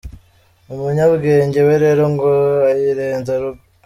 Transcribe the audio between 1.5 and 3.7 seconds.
we rero ngo ayirenza urugo.